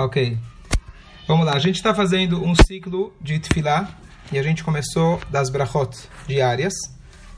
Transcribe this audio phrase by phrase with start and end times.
[0.00, 0.38] Ok.
[1.26, 1.54] Vamos lá.
[1.54, 3.88] A gente está fazendo um ciclo de tefilá
[4.30, 5.90] e a gente começou das brachot
[6.24, 6.72] diárias.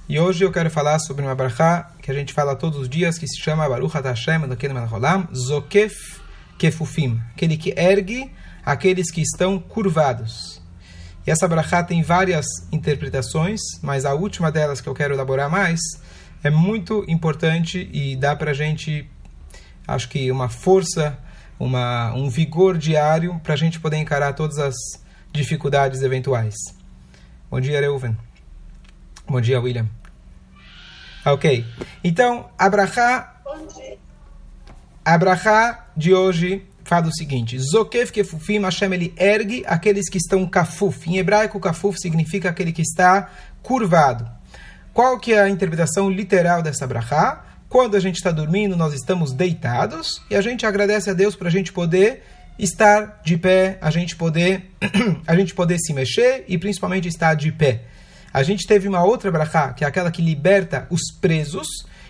[0.07, 3.17] E hoje eu quero falar sobre uma brachá que a gente fala todos os dias,
[3.17, 6.21] que se chama Baruch HaTashem, daquele Melcholam, Zokef
[6.59, 8.31] Kefufim, aquele que ergue
[8.63, 10.61] aqueles que estão curvados.
[11.27, 15.81] E essa brachá tem várias interpretações, mas a última delas que eu quero elaborar mais
[16.45, 19.09] é muito importante e dá para a gente,
[19.89, 21.19] acho que, uma força
[21.61, 24.75] uma, um vigor diário para a gente poder encarar todas as
[25.31, 26.55] dificuldades eventuais.
[27.51, 28.17] Bom dia, Reuven.
[29.29, 29.87] Bom dia, William.
[31.25, 31.67] Ok.
[32.03, 33.37] Então, Abraha.
[35.05, 41.11] Abraha de hoje fala o seguinte: Zokef kefufim Hashem ele ergue aqueles que estão kafuf.
[41.11, 43.31] Em hebraico, kafuf significa aquele que está
[43.63, 44.27] curvado.
[44.95, 47.45] Qual que é a interpretação literal dessa brachá?
[47.71, 51.47] Quando a gente está dormindo, nós estamos deitados e a gente agradece a Deus para
[51.47, 52.25] a gente poder
[52.59, 54.73] estar de pé, a gente poder,
[55.25, 57.83] a gente poder se mexer e principalmente estar de pé.
[58.35, 61.69] A gente teve uma outra brachá, que é aquela que liberta os presos.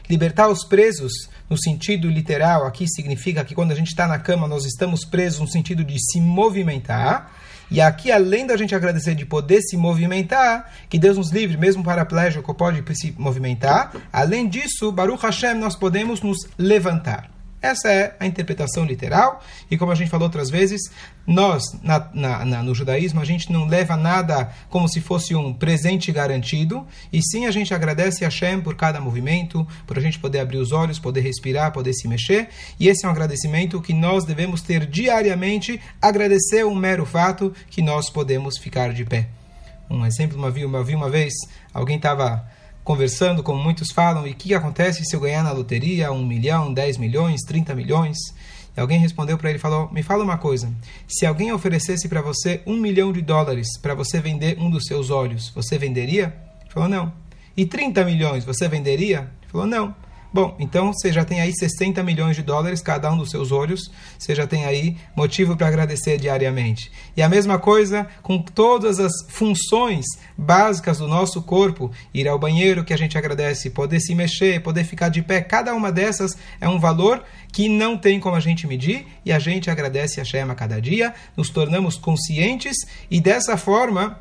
[0.08, 1.12] Libertar os presos,
[1.48, 5.40] no sentido literal, aqui significa que quando a gente está na cama, nós estamos presos
[5.40, 7.36] no sentido de se movimentar.
[7.70, 11.84] E aqui, além da gente agradecer de poder se movimentar, que Deus nos livre, mesmo
[11.84, 17.39] paraplégico pode se movimentar, além disso, Baruch Hashem, nós podemos nos levantar.
[17.62, 20.80] Essa é a interpretação literal, e como a gente falou outras vezes,
[21.27, 25.53] nós, na, na, na, no judaísmo, a gente não leva nada como se fosse um
[25.53, 30.19] presente garantido, e sim a gente agradece a Hashem por cada movimento, por a gente
[30.19, 33.92] poder abrir os olhos, poder respirar, poder se mexer, e esse é um agradecimento que
[33.92, 39.28] nós devemos ter diariamente, agradecer o mero fato que nós podemos ficar de pé.
[39.91, 41.34] Um exemplo, uma, uma, uma vez,
[41.75, 42.48] alguém estava
[42.91, 46.74] conversando, como muitos falam, e o que acontece se eu ganhar na loteria um milhão,
[46.74, 48.19] dez milhões, trinta milhões?
[48.77, 50.69] E alguém respondeu para ele e falou: Me fala uma coisa.
[51.06, 55.08] Se alguém oferecesse para você um milhão de dólares para você vender um dos seus
[55.08, 56.34] olhos, você venderia?
[56.62, 57.12] Ele falou: Não.
[57.56, 59.31] E 30 milhões, você venderia?
[59.41, 59.94] Ele falou: Não.
[60.32, 63.91] Bom, então você já tem aí 60 milhões de dólares cada um dos seus olhos,
[64.16, 66.92] você já tem aí motivo para agradecer diariamente.
[67.16, 70.06] E a mesma coisa com todas as funções
[70.38, 74.84] básicas do nosso corpo, ir ao banheiro que a gente agradece, poder se mexer, poder
[74.84, 78.69] ficar de pé, cada uma dessas é um valor que não tem como a gente
[78.69, 79.06] medir.
[79.24, 82.76] E a gente agradece a Shema cada dia, nos tornamos conscientes.
[83.10, 84.19] E dessa forma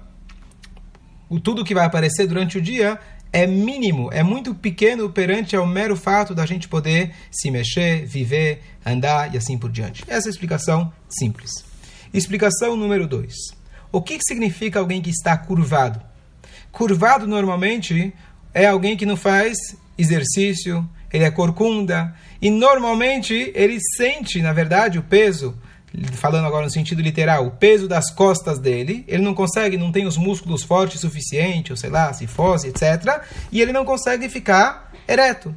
[1.30, 3.00] o tudo que vai aparecer durante o dia
[3.32, 8.62] é mínimo, é muito pequeno perante ao mero fato da gente poder se mexer, viver,
[8.86, 10.04] andar e assim por diante.
[10.08, 11.52] Essa é a explicação simples.
[12.14, 13.34] Explicação número 2.
[13.92, 16.02] O que significa alguém que está curvado?
[16.72, 18.14] Curvado normalmente
[18.54, 19.58] é alguém que não faz
[19.98, 25.58] exercício, ele é corcunda e normalmente ele sente, na verdade, o peso
[26.14, 30.06] falando agora no sentido literal, o peso das costas dele, ele não consegue, não tem
[30.06, 33.22] os músculos fortes o suficiente, ou sei lá, cifose, etc.
[33.52, 35.56] E ele não consegue ficar ereto.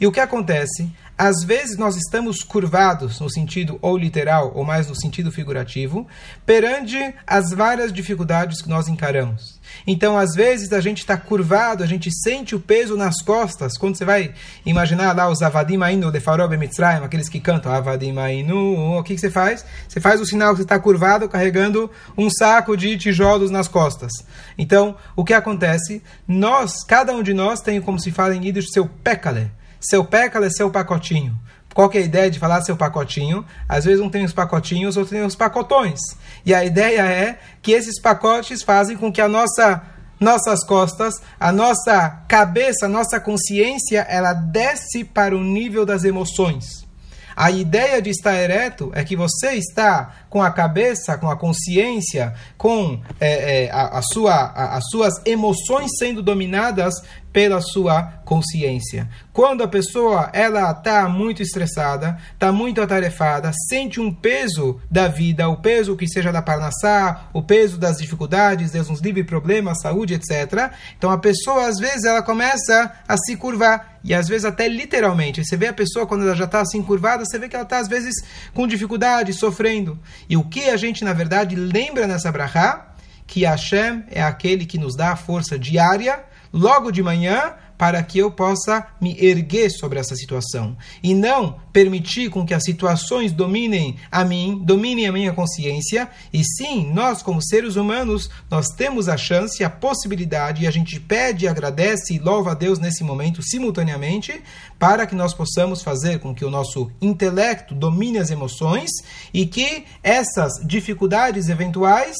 [0.00, 0.90] E o que acontece?
[1.16, 6.06] Às vezes nós estamos curvados no sentido ou literal ou mais no sentido figurativo,
[6.44, 6.96] perante
[7.26, 9.60] as várias dificuldades que nós encaramos.
[9.86, 13.76] Então, às vezes a gente está curvado, a gente sente o peso nas costas.
[13.76, 14.34] Quando você vai
[14.64, 19.14] imaginar lá os Avadim Ainu de Farob Mitzrayim, aqueles que cantam Avadim Ainu, o que,
[19.14, 19.64] que você faz?
[19.88, 24.12] Você faz o sinal que você está curvado, carregando um saco de tijolos nas costas.
[24.56, 26.02] Então, o que acontece?
[26.26, 29.50] Nós, cada um de nós tem, como se fala em Yiddish, seu pekale
[29.82, 31.38] seu pécalo é seu pacotinho.
[31.74, 33.44] Qual que é a ideia de falar seu pacotinho?
[33.68, 35.98] Às vezes um tem os pacotinhos, outro tem os pacotões.
[36.44, 39.82] E a ideia é que esses pacotes fazem com que a nossa
[40.20, 46.86] nossas costas, a nossa cabeça, a nossa consciência, ela desce para o nível das emoções.
[47.34, 52.32] A ideia de estar ereto é que você está com a cabeça, com a consciência,
[52.56, 56.94] com é, é, a, a, sua, a, as suas emoções sendo dominadas
[57.30, 59.08] pela sua consciência.
[59.30, 65.48] Quando a pessoa ela está muito estressada, está muito atarefada, sente um peso da vida,
[65.50, 70.14] o peso que seja da parnassá, o peso das dificuldades, Deus nos livre problemas, saúde,
[70.14, 70.72] etc.
[70.96, 75.44] Então a pessoa às vezes ela começa a se curvar e às vezes até literalmente.
[75.44, 77.78] Você vê a pessoa quando ela já está assim curvada, você vê que ela está
[77.78, 78.14] às vezes
[78.52, 79.98] com dificuldade, sofrendo.
[80.32, 82.94] E o que a gente na verdade lembra nessa brachá?
[83.26, 87.52] Que Hashem é aquele que nos dá a força diária logo de manhã
[87.82, 92.62] para que eu possa me erguer sobre essa situação e não permitir com que as
[92.62, 98.68] situações dominem a mim, dominem a minha consciência, e sim, nós como seres humanos, nós
[98.68, 103.02] temos a chance, a possibilidade, e a gente pede, agradece e louva a Deus nesse
[103.02, 104.40] momento simultaneamente,
[104.78, 108.90] para que nós possamos fazer com que o nosso intelecto domine as emoções
[109.34, 112.14] e que essas dificuldades eventuais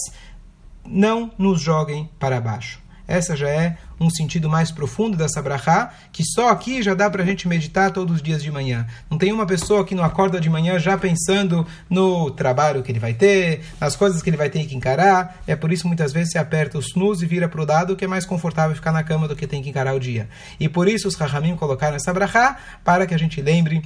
[0.85, 2.82] não nos joguem para baixo.
[3.13, 7.23] Essa já é um sentido mais profundo dessa brachá, que só aqui já dá para
[7.23, 8.87] a gente meditar todos os dias de manhã.
[9.11, 12.99] Não tem uma pessoa que não acorda de manhã já pensando no trabalho que ele
[12.99, 15.43] vai ter, nas coisas que ele vai ter que encarar.
[15.47, 18.07] É por isso muitas vezes você aperta o snooze e vira para o dado, que
[18.07, 20.27] é mais confortável ficar na cama do que tem que encarar o dia.
[20.59, 23.83] E por isso os rahamim colocaram essa brachá, para que a gente lembre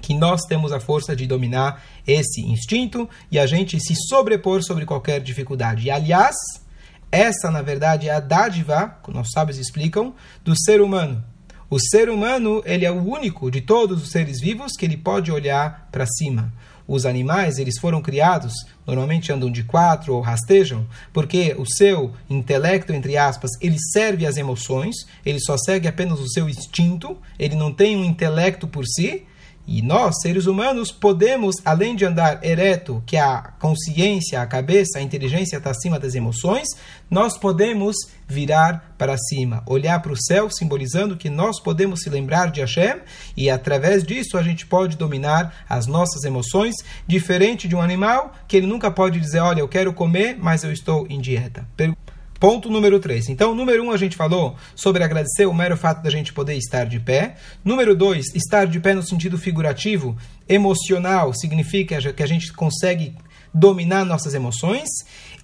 [0.00, 4.86] que nós temos a força de dominar esse instinto e a gente se sobrepor sobre
[4.86, 5.88] qualquer dificuldade.
[5.88, 6.36] E, aliás,
[7.16, 10.14] essa, na verdade, é a dádiva, como os sábios explicam,
[10.44, 11.24] do ser humano.
[11.68, 15.32] O ser humano, ele é o único de todos os seres vivos que ele pode
[15.32, 16.52] olhar para cima.
[16.86, 18.52] Os animais, eles foram criados,
[18.86, 24.36] normalmente andam de quatro ou rastejam, porque o seu intelecto, entre aspas, ele serve às
[24.36, 29.26] emoções, ele só segue apenas o seu instinto, ele não tem um intelecto por si,
[29.66, 35.02] e nós, seres humanos, podemos, além de andar ereto, que a consciência, a cabeça, a
[35.02, 36.68] inteligência está acima das emoções,
[37.10, 37.96] nós podemos
[38.28, 43.00] virar para cima, olhar para o céu, simbolizando que nós podemos se lembrar de Hashem
[43.36, 46.74] e através disso a gente pode dominar as nossas emoções,
[47.06, 50.72] diferente de um animal que ele nunca pode dizer, olha, eu quero comer, mas eu
[50.72, 51.66] estou em dieta.
[52.38, 53.30] Ponto número 3.
[53.30, 56.54] Então, número 1 um, a gente falou sobre agradecer o mero fato da gente poder
[56.54, 57.36] estar de pé.
[57.64, 60.16] Número 2, estar de pé no sentido figurativo,
[60.48, 63.14] emocional, significa que a gente consegue
[63.52, 64.88] dominar nossas emoções.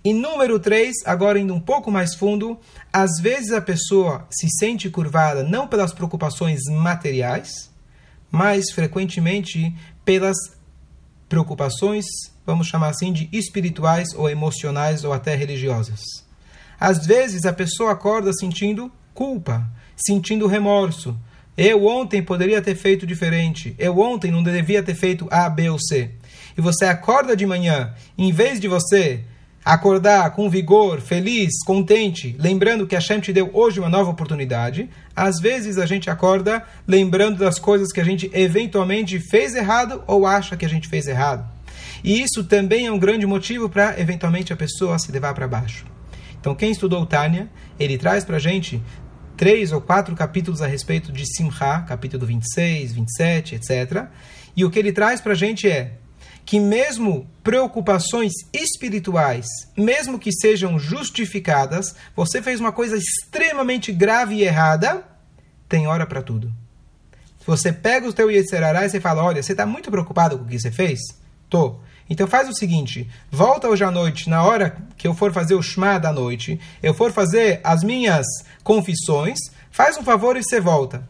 [0.04, 2.58] E número 3, agora indo um pouco mais fundo,
[2.92, 7.70] às vezes a pessoa se sente curvada não pelas preocupações materiais,
[8.30, 9.74] mas frequentemente
[10.04, 10.36] pelas
[11.28, 12.04] preocupações,
[12.44, 16.21] vamos chamar assim, de espirituais ou emocionais ou até religiosas.
[16.82, 19.64] Às vezes a pessoa acorda sentindo culpa,
[19.96, 21.16] sentindo remorso.
[21.56, 23.72] Eu ontem poderia ter feito diferente.
[23.78, 26.10] Eu ontem não devia ter feito A, B ou C.
[26.58, 29.20] E você acorda de manhã, em vez de você
[29.64, 34.90] acordar com vigor, feliz, contente, lembrando que a Shem te deu hoje uma nova oportunidade,
[35.14, 40.26] às vezes a gente acorda lembrando das coisas que a gente eventualmente fez errado ou
[40.26, 41.48] acha que a gente fez errado.
[42.02, 45.91] E isso também é um grande motivo para eventualmente a pessoa se levar para baixo.
[46.42, 47.48] Então, quem estudou o Tânia,
[47.78, 48.82] ele traz para a gente
[49.36, 54.06] três ou quatro capítulos a respeito de Simcha, capítulo 26, 27, etc.
[54.56, 55.92] E o que ele traz para a gente é
[56.44, 59.46] que mesmo preocupações espirituais,
[59.76, 65.04] mesmo que sejam justificadas, você fez uma coisa extremamente grave e errada,
[65.68, 66.52] tem hora para tudo.
[67.46, 70.48] Você pega o teu Yetzerará e você fala, olha, você está muito preocupado com o
[70.48, 70.98] que você fez?
[71.48, 71.78] Tô.
[72.12, 75.62] Então faz o seguinte, volta hoje à noite, na hora que eu for fazer o
[75.62, 78.26] Shema da noite, eu for fazer as minhas
[78.62, 79.38] confissões,
[79.70, 81.08] faz um favor e você volta.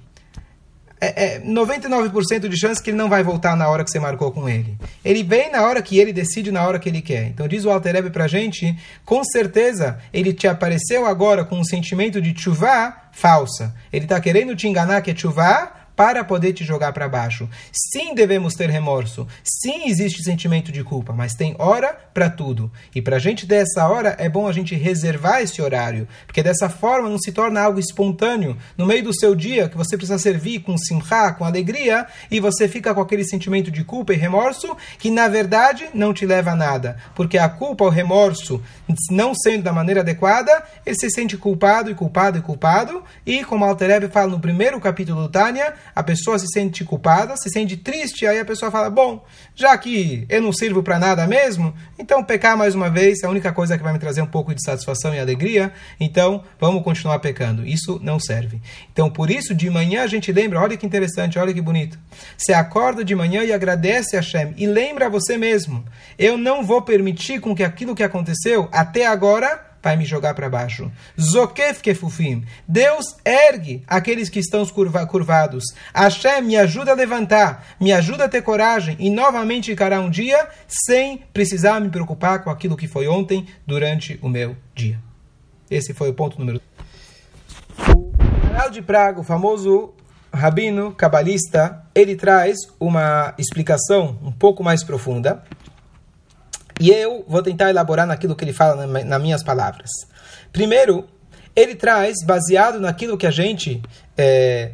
[1.00, 4.30] É, é 99% de chance que ele não vai voltar na hora que você marcou
[4.30, 4.78] com ele.
[5.04, 7.26] Ele vem na hora que ele decide, na hora que ele quer.
[7.26, 12.22] Então diz o Altereb pra gente, com certeza ele te apareceu agora com um sentimento
[12.22, 13.74] de chuvá falsa.
[13.92, 17.48] Ele está querendo te enganar que é chuvá para poder te jogar para baixo.
[17.70, 19.24] Sim, devemos ter remorso.
[19.44, 22.72] Sim, existe sentimento de culpa, mas tem hora para tudo.
[22.92, 26.42] E para a gente ter essa hora, é bom a gente reservar esse horário, porque
[26.42, 30.18] dessa forma não se torna algo espontâneo no meio do seu dia que você precisa
[30.18, 34.76] servir com simcha, com alegria, e você fica com aquele sentimento de culpa e remorso
[34.98, 38.60] que na verdade não te leva a nada, porque a culpa, o remorso,
[39.08, 43.64] não sendo da maneira adequada, ele se sente culpado e culpado e culpado, e como
[43.64, 48.26] Altereb fala no primeiro capítulo do Tânia, a pessoa se sente culpada, se sente triste,
[48.26, 52.56] aí a pessoa fala: Bom, já que eu não sirvo para nada mesmo, então pecar
[52.56, 55.14] mais uma vez é a única coisa que vai me trazer um pouco de satisfação
[55.14, 57.66] e alegria, então vamos continuar pecando.
[57.66, 58.60] Isso não serve.
[58.92, 61.98] Então, por isso, de manhã a gente lembra: olha que interessante, olha que bonito.
[62.36, 65.84] Você acorda de manhã e agradece a Hashem e lembra a você mesmo:
[66.18, 70.48] Eu não vou permitir com que aquilo que aconteceu até agora vai me jogar para
[70.48, 70.90] baixo.
[71.20, 72.44] Zokef kefufim.
[72.66, 75.64] Deus ergue aqueles que estão curva, curvados.
[75.94, 80.48] Hashem me ajuda a levantar, me ajuda a ter coragem e novamente encarar um dia
[80.68, 84.98] sem precisar me preocupar com aquilo que foi ontem durante o meu dia.
[85.70, 86.60] Esse foi o ponto número.
[87.88, 89.94] O Maral de Praga, o famoso
[90.32, 95.42] rabino cabalista, ele traz uma explicação um pouco mais profunda
[96.82, 99.88] e eu vou tentar elaborar naquilo que ele fala nas minhas palavras.
[100.52, 101.06] Primeiro,
[101.54, 103.80] ele traz, baseado naquilo que a gente
[104.18, 104.72] é,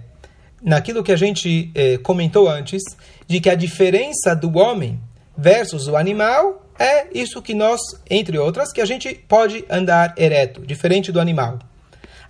[0.62, 2.82] naquilo que a gente é, comentou antes,
[3.26, 4.98] de que a diferença do homem
[5.36, 10.66] versus o animal é isso que nós, entre outras, que a gente pode andar ereto,
[10.66, 11.58] diferente do animal.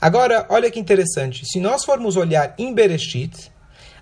[0.01, 1.47] Agora, olha que interessante.
[1.47, 3.53] Se nós formos olhar em Bereshit,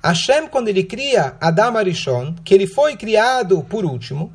[0.02, 4.32] Hashem, quando ele cria Adam Arishon, que ele foi criado por último,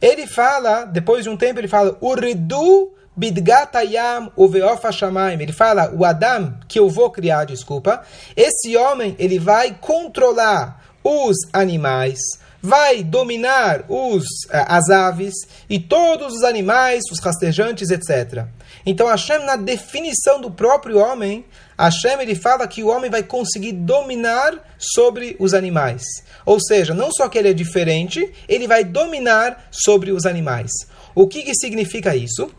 [0.00, 5.40] ele fala, depois de um tempo, ele fala, Uridu bidgatayam uveofa shamaim.
[5.40, 8.02] Ele fala, o Adam, que eu vou criar, desculpa,
[8.36, 12.18] esse homem, ele vai controlar os animais,
[12.62, 15.34] vai dominar os, eh, as aves
[15.68, 18.44] e todos os animais, os rastejantes, etc.
[18.86, 21.44] Então Hashem, na definição do próprio homem,
[21.78, 26.02] Hashem ele fala que o homem vai conseguir dominar sobre os animais.
[26.48, 30.70] Ou seja, não só que ele é diferente, ele vai dominar sobre os animais.
[31.14, 32.50] O que, que significa isso?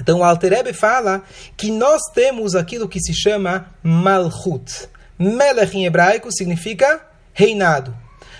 [0.00, 1.24] Então o Alter fala
[1.56, 4.88] que nós temos aquilo que se chama Malchut.
[5.18, 7.92] Melech em hebraico significa reinado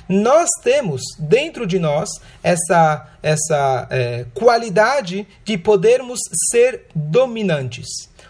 [0.08, 2.08] nós temos dentro de nós
[2.42, 6.18] essa, essa é, qualidade de podermos
[6.50, 7.86] ser dominantes.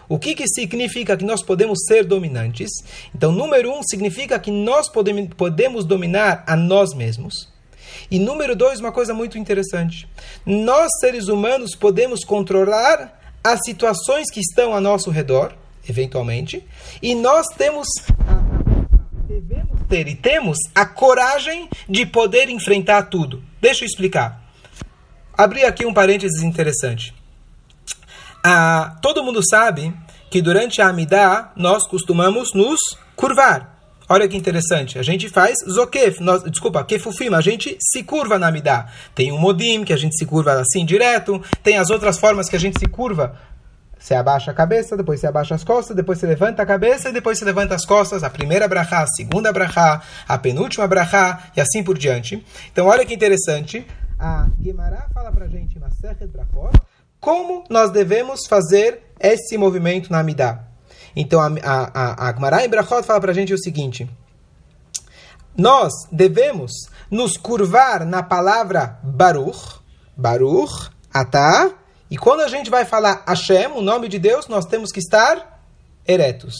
[0.08, 2.70] O que, que significa que nós podemos ser dominantes?
[3.14, 7.50] Então, número um, significa que nós podemos, dominar a nós mesmos.
[8.10, 10.08] E número dois, uma coisa muito interessante.
[10.44, 15.54] Nós, seres humanos, podemos controlar as situações que estão ao nosso redor,
[15.88, 16.64] eventualmente,
[17.02, 17.88] e nós temos
[19.26, 23.42] devemos ter e temos a coragem de poder enfrentar tudo.
[23.60, 24.42] Deixa eu explicar.
[25.32, 27.14] Abri aqui um parênteses interessante.
[28.44, 29.94] Ah, todo mundo sabe
[30.30, 32.80] que durante a Amidá nós costumamos nos
[33.14, 33.70] curvar.
[34.08, 34.98] Olha que interessante.
[34.98, 38.88] A gente faz zokef, nós, desculpa, kefufim, a gente se curva na Amidá.
[39.14, 41.40] Tem um modim, que a gente se curva assim direto.
[41.62, 43.38] Tem as outras formas que a gente se curva
[44.02, 47.12] você abaixa a cabeça, depois você abaixa as costas, depois você levanta a cabeça e
[47.12, 48.24] depois você levanta as costas.
[48.24, 52.44] A primeira brachá, a segunda brachá, a penúltima brachá e assim por diante.
[52.72, 53.86] Então, olha que interessante.
[54.18, 56.76] A Gemara fala pra gente, Masechet Brachot,
[57.22, 60.64] como nós devemos fazer esse movimento na Amidá.
[61.14, 64.10] Então, a, a, a fala pra gente o seguinte.
[65.56, 66.72] Nós devemos
[67.08, 69.80] nos curvar na palavra Baruch,
[70.16, 71.70] Baruch, Atah,
[72.10, 75.62] e quando a gente vai falar Hashem, o nome de Deus, nós temos que estar
[76.04, 76.56] eretos.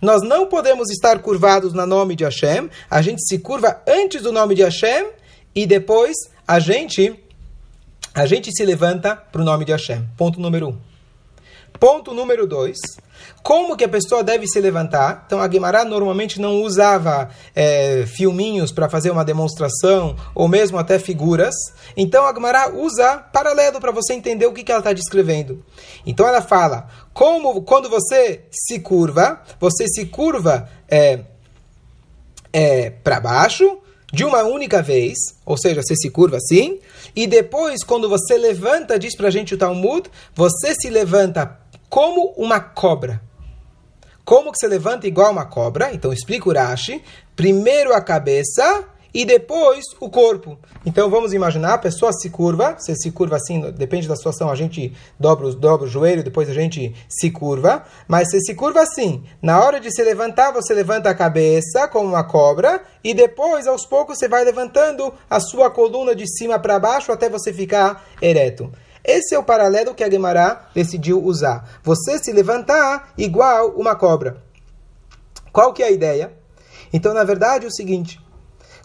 [0.00, 2.70] Nós não podemos estar curvados no nome de Hashem.
[2.90, 5.10] A gente se curva antes do nome de Hashem
[5.54, 6.16] e depois
[6.48, 7.22] a gente
[8.16, 10.08] a gente se levanta para o nome de Hashem.
[10.16, 10.78] Ponto número um.
[11.78, 12.78] Ponto número dois.
[13.42, 15.24] Como que a pessoa deve se levantar?
[15.26, 20.98] Então, a Guimará normalmente não usava é, filminhos para fazer uma demonstração, ou mesmo até
[20.98, 21.54] figuras.
[21.94, 25.62] Então, a Guimará usa paralelo para você entender o que, que ela está descrevendo.
[26.06, 31.20] Então, ela fala, como quando você se curva, você se curva é,
[32.50, 33.78] é, para baixo,
[34.12, 36.78] de uma única vez, ou seja, você se curva assim,
[37.14, 41.58] e depois, quando você levanta, diz para a gente o Talmud, você se levanta
[41.88, 43.20] como uma cobra.
[44.24, 45.92] Como que você levanta igual uma cobra?
[45.94, 47.00] Então explica o Rashi.
[47.36, 48.84] Primeiro a cabeça
[49.16, 50.58] e depois o corpo.
[50.84, 54.54] Então vamos imaginar, a pessoa se curva, você se curva assim, depende da situação, a
[54.54, 59.24] gente dobra, dobra o joelho, depois a gente se curva, mas você se curva assim.
[59.40, 63.86] Na hora de se levantar, você levanta a cabeça como uma cobra e depois, aos
[63.86, 68.70] poucos, você vai levantando a sua coluna de cima para baixo até você ficar ereto.
[69.02, 71.80] Esse é o paralelo que a Gemara decidiu usar.
[71.82, 74.42] Você se levantar igual uma cobra.
[75.50, 76.34] Qual que é a ideia?
[76.92, 78.25] Então, na verdade, é o seguinte.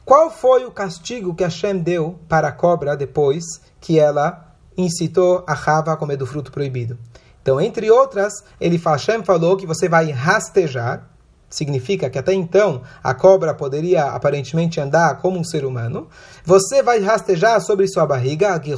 [0.03, 3.43] Qual foi o castigo que Hashem deu para a cobra depois
[3.79, 6.97] que ela incitou a Rava a comer do fruto proibido?
[7.41, 11.07] Então, entre outras, ele Hashem falou que você vai rastejar,
[11.49, 16.07] significa que até então a cobra poderia aparentemente andar como um ser humano.
[16.45, 18.75] Você vai rastejar sobre sua barriga, e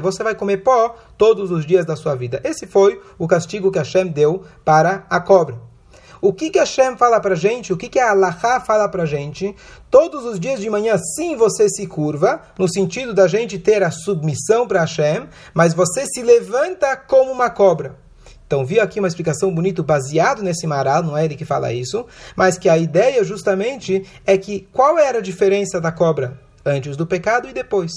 [0.00, 2.40] você vai comer pó todos os dias da sua vida.
[2.42, 5.67] Esse foi o castigo que Hashem deu para a cobra.
[6.20, 7.72] O que, que Hashem fala para gente?
[7.72, 9.54] O que, que a Allah fala para gente?
[9.90, 13.90] Todos os dias de manhã, sim, você se curva, no sentido da gente ter a
[13.90, 17.96] submissão para Hashem, mas você se levanta como uma cobra.
[18.46, 22.06] Então, vi aqui uma explicação bonita baseado nesse maral, não é ele que fala isso,
[22.34, 26.48] mas que a ideia justamente é que qual era a diferença da cobra?
[26.68, 27.92] antes do pecado e depois.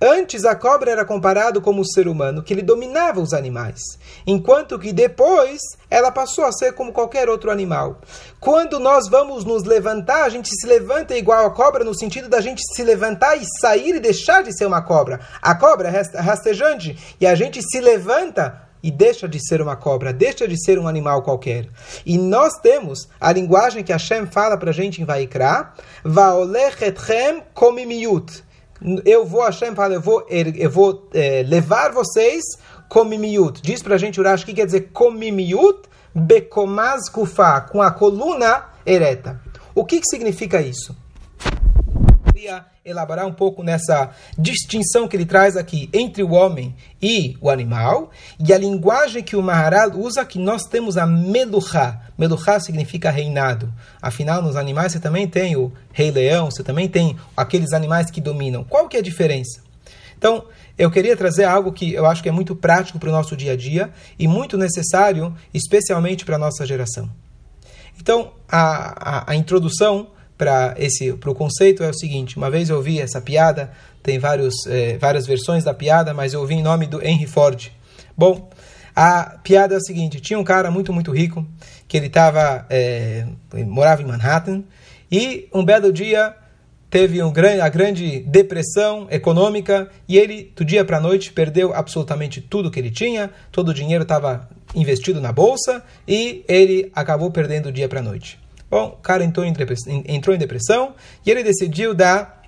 [0.00, 3.80] Antes a cobra era comparado como o ser humano, que ele dominava os animais,
[4.26, 8.00] enquanto que depois ela passou a ser como qualquer outro animal.
[8.38, 12.42] Quando nós vamos nos levantar, a gente se levanta igual a cobra no sentido da
[12.42, 15.20] gente se levantar e sair e deixar de ser uma cobra.
[15.40, 20.12] A cobra é rastejante e a gente se levanta e deixa de ser uma cobra,
[20.12, 21.68] deixa de ser um animal qualquer.
[22.04, 25.72] E nós temos a linguagem que Hashem fala para a gente em Vaikra,
[26.04, 28.45] Vaolechetchem komimiut.
[29.04, 32.42] Eu vou, Hashem fala, eu vou, eu vou é, levar vocês
[32.88, 33.62] komimiut.
[33.62, 35.88] Diz para a gente, Urash, o que quer dizer komimiut?
[36.14, 39.40] Bekomaz kufa, com a coluna ereta.
[39.74, 40.96] O que, que significa isso?
[42.36, 47.48] Queria elaborar um pouco nessa distinção que ele traz aqui entre o homem e o
[47.48, 52.02] animal, e a linguagem que o Maharal usa, que nós temos a meluchá.
[52.18, 53.72] Meluchá significa reinado.
[54.02, 58.20] Afinal, nos animais você também tem o rei leão, você também tem aqueles animais que
[58.20, 58.64] dominam.
[58.64, 59.62] Qual que é a diferença?
[60.18, 60.44] Então,
[60.76, 63.52] eu queria trazer algo que eu acho que é muito prático para o nosso dia
[63.52, 67.08] a dia e muito necessário, especialmente para a nossa geração.
[67.98, 72.68] Então, a, a, a introdução para esse para o conceito é o seguinte: uma vez
[72.68, 73.70] eu ouvi essa piada,
[74.02, 77.70] tem vários, é, várias versões da piada, mas eu ouvi em nome do Henry Ford.
[78.16, 78.48] Bom,
[78.94, 81.46] a piada é a seguinte: tinha um cara muito muito rico
[81.88, 83.26] que ele tava é,
[83.66, 84.64] morava em Manhattan
[85.10, 86.34] e um belo dia
[86.88, 91.74] teve um grande, a grande depressão econômica e ele do dia para a noite perdeu
[91.74, 97.30] absolutamente tudo que ele tinha, todo o dinheiro estava investido na bolsa e ele acabou
[97.30, 98.38] perdendo do dia para a noite.
[98.70, 100.94] Bom, o cara entrou em, depressão, entrou em depressão
[101.24, 102.42] e ele decidiu dar,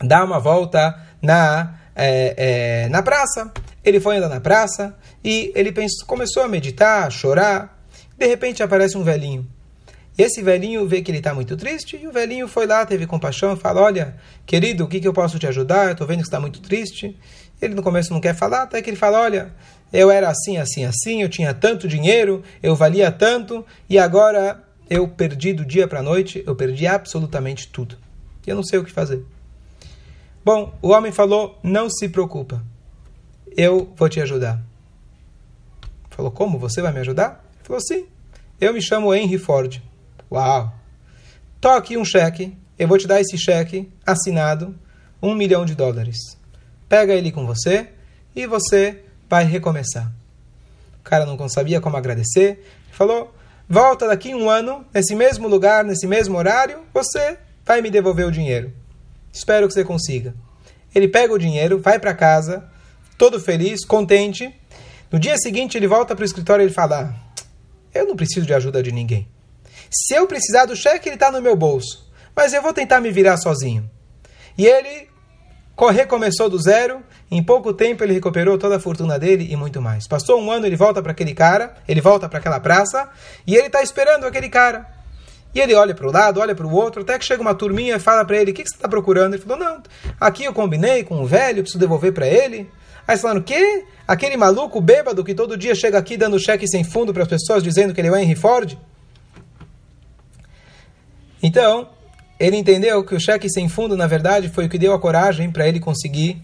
[0.00, 2.34] dar uma volta na, é,
[2.84, 3.52] é, na praça.
[3.84, 7.80] Ele foi andar na praça e ele pensou, começou a meditar, a chorar.
[8.18, 9.46] De repente aparece um velhinho.
[10.18, 13.52] Esse velhinho vê que ele está muito triste, e o velhinho foi lá, teve compaixão
[13.52, 15.86] e fala: Olha, querido, o que, que eu posso te ajudar?
[15.86, 17.14] Eu estou vendo que está muito triste.
[17.60, 19.52] Ele no começo não quer falar, até que ele fala: Olha,
[19.92, 25.08] eu era assim, assim, assim, eu tinha tanto dinheiro, eu valia tanto, e agora eu
[25.08, 27.96] perdi do dia para a noite, eu perdi absolutamente tudo.
[28.46, 29.24] E eu não sei o que fazer.
[30.44, 32.62] Bom, o homem falou: Não se preocupa,
[33.56, 34.62] eu vou te ajudar.
[36.10, 36.58] Falou: Como?
[36.58, 37.44] Você vai me ajudar?
[37.56, 38.06] Ele falou: Sim,
[38.60, 39.82] eu me chamo Henry Ford.
[40.30, 40.72] Uau!
[41.60, 44.74] Toque um cheque, eu vou te dar esse cheque assinado,
[45.20, 46.16] um milhão de dólares.
[46.88, 47.88] Pega ele com você
[48.34, 50.12] e você vai recomeçar.
[51.00, 53.34] O cara não sabia como agradecer, falou:
[53.68, 58.30] volta daqui um ano, nesse mesmo lugar, nesse mesmo horário, você vai me devolver o
[58.30, 58.72] dinheiro.
[59.32, 60.34] Espero que você consiga.
[60.94, 62.68] Ele pega o dinheiro, vai para casa,
[63.18, 64.54] todo feliz, contente.
[65.10, 67.14] No dia seguinte, ele volta para o escritório e ele fala:
[67.94, 69.28] Eu não preciso de ajuda de ninguém.
[69.90, 72.10] Se eu precisar do cheque, ele está no meu bolso.
[72.34, 73.88] Mas eu vou tentar me virar sozinho.
[74.56, 75.08] E ele
[75.84, 80.08] recomeçou do zero, em pouco tempo ele recuperou toda a fortuna dele e muito mais.
[80.08, 83.10] Passou um ano, ele volta para aquele cara, ele volta para aquela praça
[83.46, 84.86] e ele está esperando aquele cara.
[85.54, 87.96] E ele olha para o lado, olha para o outro, até que chega uma turminha
[87.96, 89.34] e fala para ele: O que, que você está procurando?
[89.34, 89.82] Ele falou: Não,
[90.18, 92.70] aqui eu combinei com o velho, preciso devolver para ele.
[93.06, 93.84] Aí eles falaram: O quê?
[94.08, 97.62] Aquele maluco bêbado que todo dia chega aqui dando cheque sem fundo para as pessoas
[97.62, 98.78] dizendo que ele é o Henry Ford?
[101.42, 101.88] Então,
[102.38, 105.50] ele entendeu que o cheque sem fundo, na verdade, foi o que deu a coragem
[105.50, 106.42] para ele conseguir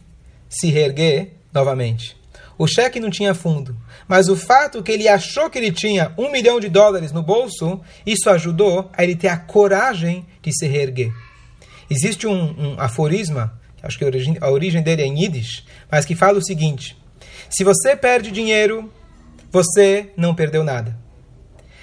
[0.49, 2.17] se reerguer novamente.
[2.59, 3.77] O cheque não tinha fundo,
[4.07, 7.81] mas o fato que ele achou que ele tinha um milhão de dólares no bolso,
[8.07, 11.13] isso ajudou a ele ter a coragem de se reerguer.
[11.91, 16.05] Existe um, um aforisma, acho que a origem, a origem dele é em Yiddish, mas
[16.05, 16.97] que fala o seguinte:
[17.51, 18.91] se você perde dinheiro,
[19.51, 20.97] você não perdeu nada.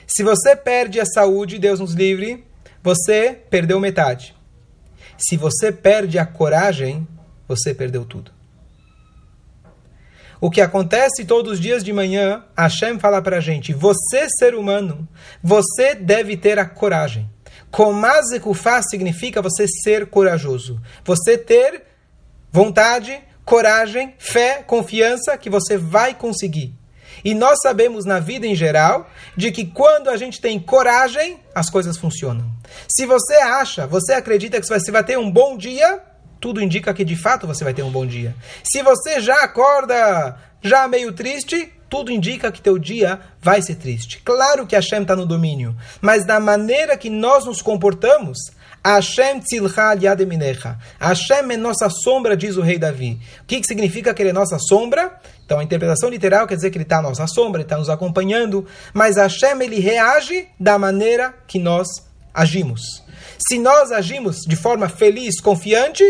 [0.07, 2.43] Se você perde a saúde, Deus nos livre,
[2.83, 4.35] você perdeu metade.
[5.17, 7.07] Se você perde a coragem,
[7.47, 8.31] você perdeu tudo.
[10.41, 14.55] O que acontece todos os dias de manhã, Hashem fala para a gente: você, ser
[14.55, 15.07] humano,
[15.43, 17.29] você deve ter a coragem.
[17.69, 20.81] Komazekufá significa você ser corajoso.
[21.03, 21.83] Você ter
[22.51, 26.73] vontade, coragem, fé, confiança que você vai conseguir.
[27.23, 31.69] E nós sabemos na vida em geral de que quando a gente tem coragem, as
[31.69, 32.58] coisas funcionam.
[32.87, 36.01] Se você acha, você acredita que você vai ter um bom dia,
[36.39, 38.35] tudo indica que de fato você vai ter um bom dia.
[38.63, 44.21] Se você já acorda já meio triste, tudo indica que teu dia vai ser triste.
[44.23, 48.37] Claro que Hashem está no domínio, mas da maneira que nós nos comportamos,
[48.85, 50.77] Hashem tzilcha yademinecha.
[50.99, 53.19] Hashem é nossa sombra, diz o rei Davi.
[53.41, 55.19] O que, que significa que ele é nossa sombra?
[55.45, 57.89] Então a interpretação literal quer dizer que ele está à nossa sombra, ele está nos
[57.89, 61.87] acompanhando, mas Hashem ele reage da maneira que nós
[62.33, 63.03] agimos.
[63.47, 66.03] Se nós agimos de forma feliz, confiante,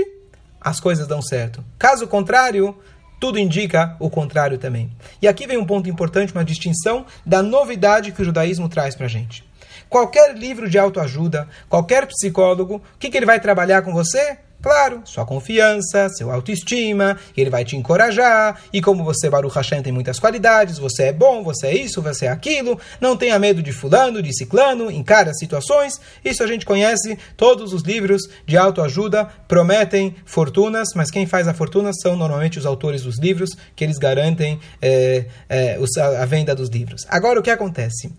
[0.59, 1.63] as coisas dão certo.
[1.77, 2.77] Caso contrário,
[3.19, 4.91] tudo indica o contrário também.
[5.21, 9.05] E aqui vem um ponto importante, uma distinção da novidade que o judaísmo traz para
[9.05, 9.47] a gente.
[9.89, 14.37] Qualquer livro de autoajuda, qualquer psicólogo, o que, que ele vai trabalhar com você?
[14.61, 19.93] Claro, sua confiança, seu autoestima, ele vai te encorajar, e como você, Baruch Hashem, tem
[19.93, 23.71] muitas qualidades, você é bom, você é isso, você é aquilo, não tenha medo de
[23.71, 25.93] fulano, de ciclano, encara situações,
[26.25, 31.53] isso a gente conhece, todos os livros de autoajuda prometem fortunas, mas quem faz a
[31.53, 35.79] fortuna são normalmente os autores dos livros, que eles garantem é, é,
[36.19, 37.05] a venda dos livros.
[37.07, 38.13] Agora, o que acontece?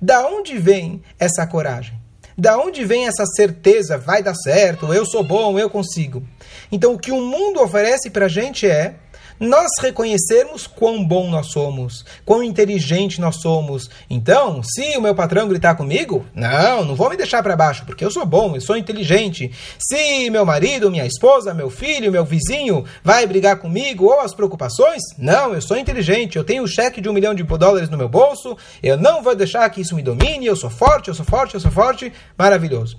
[0.00, 1.98] Da onde vem essa coragem?
[2.36, 3.98] Da onde vem essa certeza?
[3.98, 6.22] Vai dar certo, eu sou bom, eu consigo.
[6.70, 8.94] Então, o que o mundo oferece para a gente é
[9.40, 13.88] nós reconhecermos quão bom nós somos, quão inteligente nós somos.
[14.10, 18.04] Então, se o meu patrão gritar comigo, não, não vou me deixar para baixo, porque
[18.04, 19.50] eu sou bom, eu sou inteligente.
[19.78, 25.00] Se meu marido, minha esposa, meu filho, meu vizinho vai brigar comigo ou as preocupações,
[25.16, 28.10] não, eu sou inteligente, eu tenho um cheque de um milhão de dólares no meu
[28.10, 31.54] bolso, eu não vou deixar que isso me domine, eu sou forte, eu sou forte,
[31.54, 32.98] eu sou forte, maravilhoso.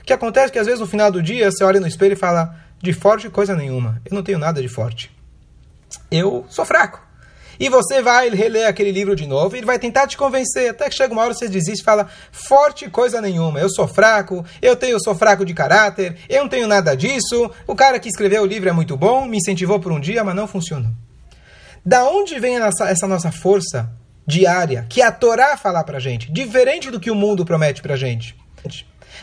[0.00, 2.12] O que acontece é que às vezes no final do dia você olha no espelho
[2.12, 5.10] e fala, de forte coisa nenhuma, eu não tenho nada de forte
[6.10, 7.10] eu sou fraco.
[7.60, 10.88] E você vai reler aquele livro de novo e ele vai tentar te convencer, até
[10.88, 14.74] que chega uma hora você desiste e fala, forte coisa nenhuma, eu sou fraco, eu
[14.74, 18.42] tenho eu sou fraco de caráter, eu não tenho nada disso, o cara que escreveu
[18.42, 20.90] o livro é muito bom, me incentivou por um dia, mas não funcionou.
[21.84, 23.90] Da onde vem essa, essa nossa força
[24.26, 28.34] diária, que a Torá fala pra gente, diferente do que o mundo promete pra gente?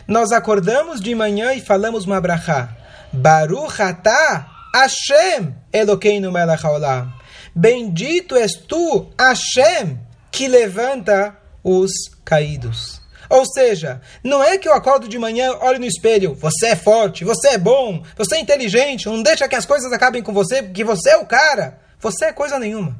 [0.06, 2.68] Nós acordamos de manhã e falamos uma brachá,
[3.12, 7.12] Baruch atah Hashem Elokeinu melech haolam.
[7.54, 9.98] Bendito és tu, Hashem,
[10.30, 11.90] que levanta os
[12.24, 13.00] caídos.
[13.28, 17.24] Ou seja, não é que eu acordo de manhã, olho no espelho, você é forte,
[17.24, 20.82] você é bom, você é inteligente, não deixa que as coisas acabem com você, porque
[20.82, 21.78] você é o cara.
[22.00, 22.96] Você é coisa nenhuma.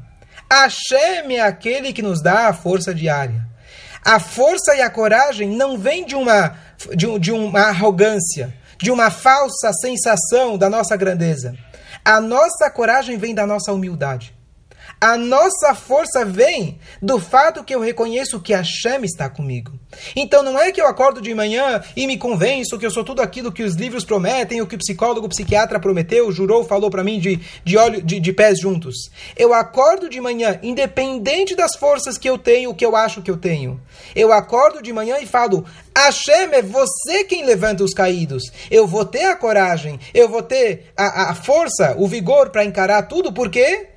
[0.51, 3.47] Hashem é aquele que nos dá a força diária.
[4.03, 6.57] A força e a coragem não vem de uma,
[6.95, 11.53] de, de uma arrogância, de uma falsa sensação da nossa grandeza.
[12.03, 14.38] A nossa coragem vem da nossa humildade.
[15.01, 19.71] A nossa força vem do fato que eu reconheço que a Hashem está comigo.
[20.13, 23.21] Então não é que eu acordo de manhã e me convenço que eu sou tudo
[23.21, 27.01] aquilo que os livros prometem, o que o psicólogo, o psiquiatra prometeu, jurou, falou para
[27.01, 29.09] mim de, de, olho, de, de pés juntos.
[29.37, 33.31] Eu acordo de manhã, independente das forças que eu tenho, o que eu acho que
[33.31, 33.79] eu tenho.
[34.13, 35.63] Eu acordo de manhã e falo:
[35.95, 38.51] Hashem, é você quem levanta os caídos.
[38.69, 43.03] Eu vou ter a coragem, eu vou ter a, a força, o vigor para encarar
[43.03, 43.87] tudo, por quê?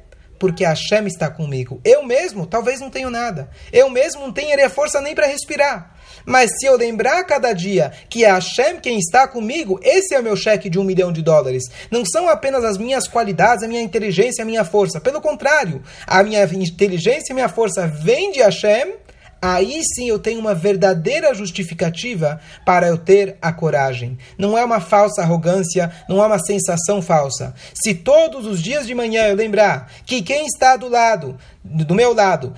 [0.42, 1.81] Porque Hashem está comigo.
[1.85, 3.48] Eu mesmo talvez não tenho nada.
[3.72, 5.94] Eu mesmo não tenho força nem para respirar.
[6.26, 10.22] Mas se eu lembrar cada dia que é Hashem quem está comigo, esse é o
[10.22, 11.62] meu cheque de um milhão de dólares.
[11.92, 15.00] Não são apenas as minhas qualidades, a minha inteligência, a minha força.
[15.00, 18.94] Pelo contrário, a minha inteligência e a minha força vêm de Hashem
[19.42, 24.16] aí sim eu tenho uma verdadeira justificativa para eu ter a coragem.
[24.38, 27.52] Não é uma falsa arrogância, não é uma sensação falsa.
[27.74, 32.14] Se todos os dias de manhã eu lembrar que quem está do lado, do meu
[32.14, 32.55] lado,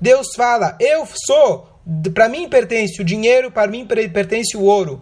[0.00, 1.68] Deus fala, eu sou
[2.14, 5.00] para mim pertence o dinheiro, para mim pertence o ouro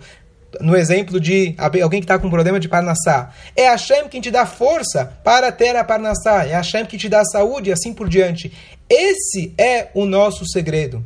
[0.61, 3.31] no exemplo de alguém que está com problema de Parnassá.
[3.55, 6.45] É Hashem quem te dá força para ter a Parnassá.
[6.45, 8.53] É Hashem que te dá saúde e assim por diante.
[8.91, 11.05] Esse é o nosso segredo.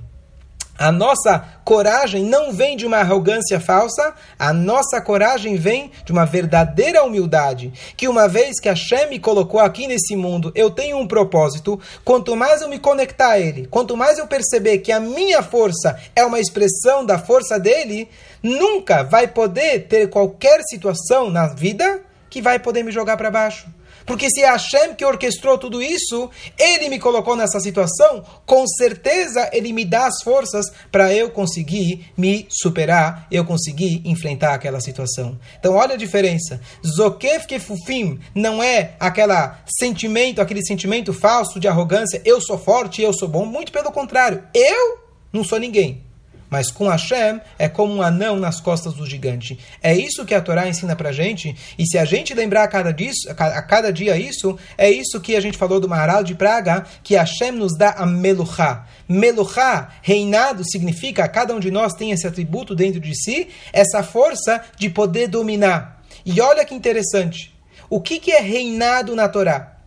[0.77, 6.25] A nossa coragem não vem de uma arrogância falsa, a nossa coragem vem de uma
[6.25, 7.73] verdadeira humildade.
[7.95, 11.79] Que uma vez que Hashem me colocou aqui nesse mundo, eu tenho um propósito.
[12.03, 15.97] Quanto mais eu me conectar a Ele, quanto mais eu perceber que a minha força
[16.17, 18.09] é uma expressão da força dele,
[18.43, 23.69] nunca vai poder ter qualquer situação na vida que vai poder me jogar para baixo.
[24.07, 29.49] Porque se é Hashem que orquestrou tudo isso, ele me colocou nessa situação, com certeza
[29.53, 35.39] ele me dá as forças para eu conseguir me superar, eu conseguir enfrentar aquela situação.
[35.59, 36.61] Então olha a diferença.
[36.87, 43.13] Zokef kefufim não é aquela sentimento, aquele sentimento falso de arrogância, eu sou forte, eu
[43.13, 44.43] sou bom, muito pelo contrário.
[44.55, 44.99] Eu
[45.33, 46.14] não sou ninguém.
[46.55, 49.59] Mas com Hashem é como um anão nas costas do gigante.
[49.83, 51.53] É isso que a Torá ensina pra gente.
[51.77, 55.35] E se a gente lembrar a cada, disso, a cada dia isso, é isso que
[55.35, 58.87] a gente falou do Maharal de Praga, que Hashem nos dá a Meluchá.
[59.09, 64.63] Meluchá, reinado, significa cada um de nós tem esse atributo dentro de si, essa força
[64.79, 66.05] de poder dominar.
[66.25, 67.53] E olha que interessante.
[67.91, 69.79] O que, que é reinado na Torá?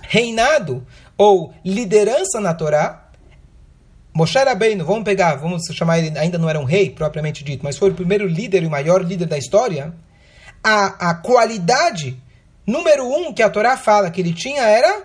[0.00, 0.86] Reinado
[1.18, 3.05] ou liderança na Torá
[4.16, 7.76] Moshe Rabbeinu, vamos pegar, vamos chamar ele, ainda não era um rei propriamente dito, mas
[7.76, 9.92] foi o primeiro líder e o maior líder da história.
[10.64, 12.16] A, a qualidade
[12.66, 15.02] número um que a Torá fala que ele tinha era,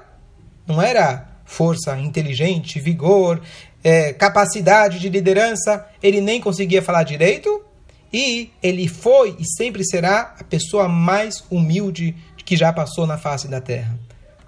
[0.66, 3.42] não era força, inteligente, vigor,
[3.84, 7.66] é, capacidade de liderança, ele nem conseguia falar direito,
[8.14, 13.50] e ele foi e sempre será a pessoa mais humilde que já passou na face
[13.50, 14.00] da terra.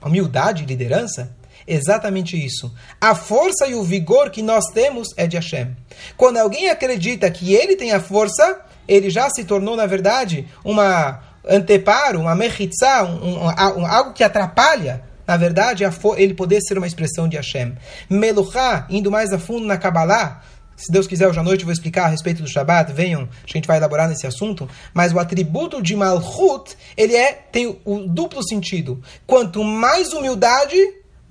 [0.01, 1.35] Humildade e liderança?
[1.67, 2.73] Exatamente isso.
[2.99, 5.75] A força e o vigor que nós temos é de Hashem.
[6.17, 11.21] Quando alguém acredita que ele tem a força, ele já se tornou, na verdade, uma
[11.47, 15.83] anteparo, uma mechitzá, um, um, um, algo que atrapalha, na verdade,
[16.17, 17.75] ele poder ser uma expressão de Hashem.
[18.09, 20.41] Meluchá, indo mais a fundo na Kabbalah,
[20.75, 23.67] se Deus quiser, hoje à noite vou explicar a respeito do Shabat, venham, a gente
[23.67, 29.01] vai elaborar nesse assunto, mas o atributo de Malchut, ele é, tem o duplo sentido.
[29.25, 30.75] Quanto mais humildade,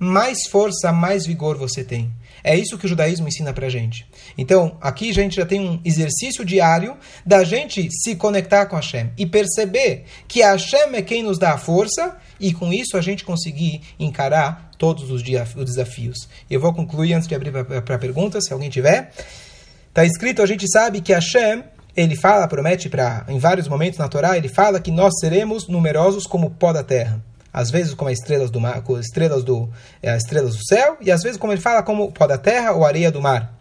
[0.03, 2.11] mais força, mais vigor você tem.
[2.43, 4.05] É isso que o judaísmo ensina pra gente.
[4.37, 9.11] Então, aqui a gente já tem um exercício diário da gente se conectar com Hashem
[9.17, 13.23] e perceber que Hashem é quem nos dá a força e com isso a gente
[13.23, 16.27] conseguir encarar todos os desafios.
[16.49, 19.11] Eu vou concluir antes de abrir para perguntas, se alguém tiver.
[19.87, 21.63] Está escrito, a gente sabe que Hashem,
[21.95, 26.27] ele fala, promete para em vários momentos na Torá, ele fala que nós seremos numerosos
[26.27, 29.69] como o pó da terra às vezes como as estrelas do mar, estrelas do,
[30.01, 32.71] é, as estrelas do céu, e às vezes como ele fala como pó da terra
[32.71, 33.53] ou areia do mar.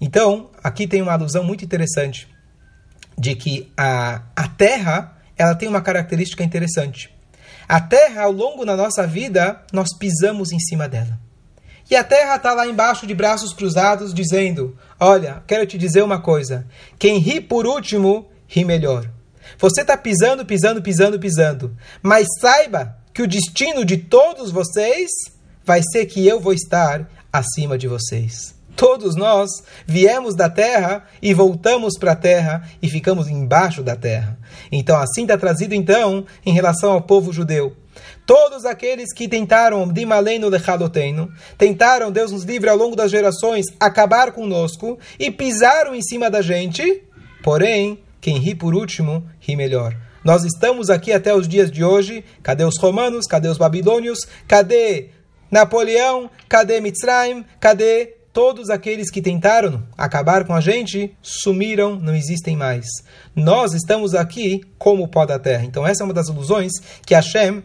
[0.00, 2.28] Então, aqui tem uma alusão muito interessante
[3.16, 7.14] de que a, a terra ela tem uma característica interessante.
[7.68, 11.18] A terra, ao longo da nossa vida, nós pisamos em cima dela.
[11.90, 16.20] E a terra está lá embaixo de braços cruzados, dizendo: Olha, quero te dizer uma
[16.20, 16.66] coisa.
[16.98, 19.08] Quem ri por último, ri melhor.
[19.58, 21.76] Você está pisando, pisando, pisando, pisando.
[22.02, 25.08] Mas saiba que o destino de todos vocês
[25.64, 28.54] vai ser que eu vou estar acima de vocês.
[28.76, 29.50] Todos nós
[29.86, 34.36] viemos da terra e voltamos para a terra e ficamos embaixo da terra.
[34.70, 37.76] Então, assim está trazido, então, em relação ao povo judeu.
[38.26, 44.32] Todos aqueles que tentaram, Dimaleno Lechadoteno, tentaram, Deus nos livre ao longo das gerações, acabar
[44.32, 47.04] conosco e pisaram em cima da gente,
[47.44, 49.94] porém, quem ri por último, ri melhor.
[50.24, 52.24] Nós estamos aqui até os dias de hoje.
[52.42, 53.26] Cadê os romanos?
[53.26, 54.18] Cadê os babilônios?
[54.48, 55.10] Cadê
[55.50, 56.30] Napoleão?
[56.48, 57.44] Cadê Mitzrayim?
[57.60, 61.14] Cadê todos aqueles que tentaram acabar com a gente?
[61.20, 62.86] Sumiram, não existem mais.
[63.36, 65.64] Nós estamos aqui como o pó da terra.
[65.64, 66.72] Então essa é uma das ilusões
[67.04, 67.62] que Hashem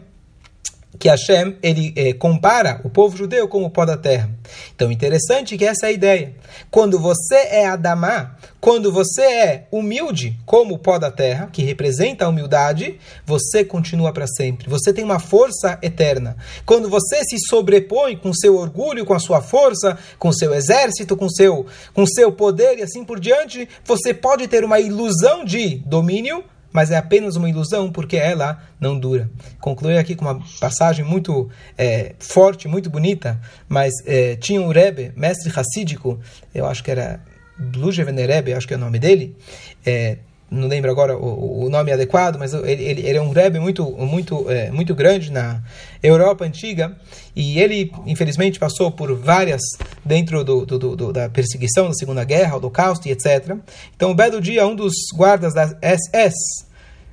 [1.00, 4.30] que Hashem ele é, compara o povo judeu como o pó da terra.
[4.76, 6.34] Então, interessante que essa é a ideia.
[6.70, 12.26] Quando você é Adamá, quando você é humilde como o pó da terra, que representa
[12.26, 14.68] a humildade, você continua para sempre.
[14.68, 16.36] Você tem uma força eterna.
[16.66, 21.30] Quando você se sobrepõe com seu orgulho, com a sua força, com seu exército, com
[21.30, 26.44] seu, com seu poder e assim por diante, você pode ter uma ilusão de domínio,
[26.72, 29.30] mas é apenas uma ilusão porque ela não dura.
[29.60, 35.12] Concluí aqui com uma passagem muito é, forte, muito bonita, mas é, tinha um Rebbe,
[35.16, 36.18] mestre racídico,
[36.54, 37.20] eu acho que era
[37.58, 39.36] Blujevener Rebbe, acho que é o nome dele,
[39.84, 40.18] é,
[40.50, 43.88] não lembro agora o, o, nome adequado, mas ele, ele, ele é um Rebbe muito,
[43.92, 45.62] muito, é, muito grande na
[46.02, 46.96] Europa antiga,
[47.36, 49.60] e ele, infelizmente, passou por várias
[50.04, 53.56] dentro do, do, do, da perseguição da Segunda Guerra, Holocausto e etc.
[53.94, 56.66] Então, um belo dia, um dos guardas da SS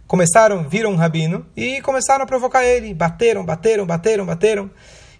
[0.08, 2.93] começaram, viram um rabino e começaram a provocar ele.
[2.93, 4.71] Bateram, bateram, bateram, bateram.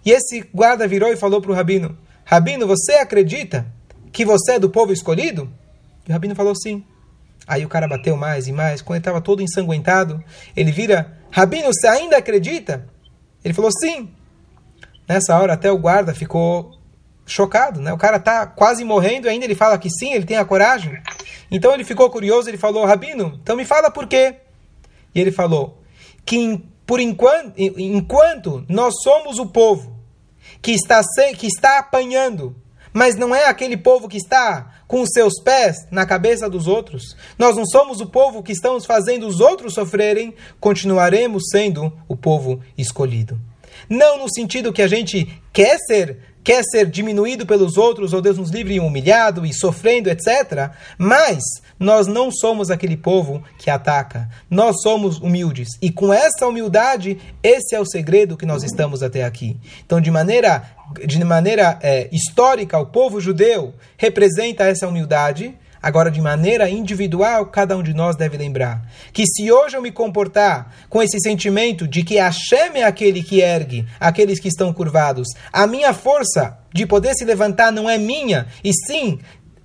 [0.04, 3.66] E esse guarda virou e falou para o rabino: Rabino, você acredita
[4.10, 5.48] que você é do povo escolhido?
[6.06, 6.82] E o rabino falou sim.
[7.48, 8.82] Aí o cara bateu mais e mais.
[8.82, 10.22] Quando ele estava todo ensanguentado,
[10.54, 12.86] ele vira: Rabino, você ainda acredita?
[13.42, 14.10] Ele falou sim.
[15.08, 16.78] Nessa hora, até o guarda ficou
[17.24, 17.90] chocado, né?
[17.90, 21.00] O cara tá quase morrendo e ainda ele fala que sim, ele tem a coragem.
[21.50, 24.36] Então ele ficou curioso, ele falou: Rabino, então me fala por quê?
[25.14, 25.82] E ele falou
[26.26, 29.96] que por enquanto, enquanto nós somos o povo
[30.60, 31.00] que está,
[31.36, 32.54] que está apanhando
[32.98, 37.16] mas não é aquele povo que está com os seus pés na cabeça dos outros.
[37.38, 42.60] Nós não somos o povo que estamos fazendo os outros sofrerem, continuaremos sendo o povo
[42.76, 43.38] escolhido.
[43.88, 48.38] Não no sentido que a gente quer ser quer ser diminuído pelos outros, ou Deus
[48.38, 50.70] nos livre humilhado e sofrendo, etc.
[50.96, 51.42] Mas
[51.78, 54.26] nós não somos aquele povo que ataca.
[54.48, 55.68] Nós somos humildes.
[55.82, 59.58] E com essa humildade, esse é o segredo que nós estamos até aqui.
[59.84, 60.62] Então, de maneira,
[61.06, 65.54] de maneira é, histórica, o povo judeu representa essa humildade.
[65.88, 69.90] Agora, de maneira individual, cada um de nós deve lembrar que se hoje eu me
[69.90, 75.28] comportar com esse sentimento de que Hashem é aquele que ergue aqueles que estão curvados,
[75.50, 79.18] a minha força de poder se levantar não é minha, e sim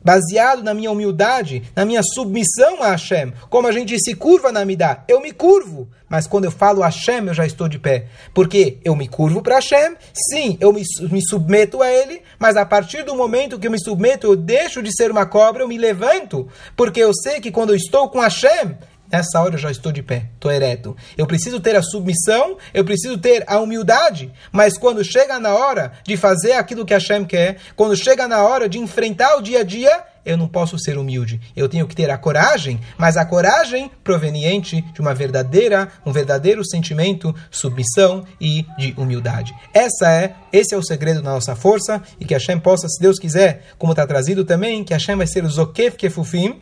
[0.04, 4.66] baseado na minha humildade, na minha submissão a Hashem, como a gente se curva na
[4.66, 5.88] Midah, eu me curvo.
[6.10, 8.06] Mas quando eu falo Hashem, eu já estou de pé.
[8.36, 12.64] Porque eu me curvo para Hashem, sim, eu me, me submeto a Ele, mas a
[12.64, 15.78] partir do momento que eu me submeto, eu deixo de ser uma cobra, eu me
[15.78, 16.48] levanto.
[16.76, 18.78] Porque eu sei que quando eu estou com Hashem,
[19.14, 20.98] Nessa hora eu já estou de pé, estou ereto.
[21.16, 25.92] Eu preciso ter a submissão, eu preciso ter a humildade, mas quando chega na hora
[26.04, 29.64] de fazer aquilo que Hashem quer, quando chega na hora de enfrentar o dia a
[29.64, 31.40] dia, eu não posso ser humilde.
[31.56, 36.66] Eu tenho que ter a coragem, mas a coragem proveniente de uma verdadeira, um verdadeiro
[36.66, 39.54] sentimento, submissão e de humildade.
[39.76, 43.20] Essa é, esse é o segredo da nossa força e que Hashem possa, se Deus
[43.20, 46.60] quiser, como está trazido também, que Hashem vai ser o Zokef Kefufim,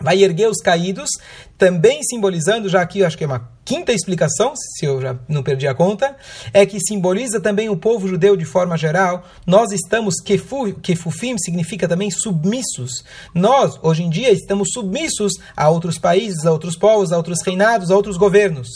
[0.00, 1.10] vai erguer os caídos,
[1.58, 5.66] também simbolizando, já aqui acho que é uma quinta explicação, se eu já não perdi
[5.66, 6.14] a conta,
[6.54, 9.24] é que simboliza também o povo judeu de forma geral.
[9.44, 13.04] Nós estamos, kefu, kefufim significa também submissos.
[13.34, 17.90] Nós, hoje em dia, estamos submissos a outros países, a outros povos, a outros reinados,
[17.90, 18.68] a outros governos.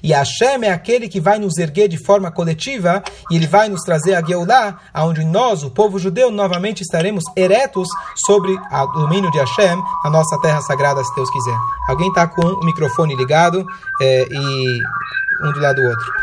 [0.00, 3.82] E Hashem é aquele que vai nos erguer de forma coletiva e ele vai nos
[3.82, 7.88] trazer a Geulah, aonde nós, o povo judeu, novamente estaremos eretos
[8.24, 11.56] sobre o domínio de Hashem na nossa terra sagrada, se Deus quiser.
[11.88, 13.64] Alguém está com o microfone ligado?
[14.00, 14.80] É, e
[15.42, 16.12] um do lado do outro.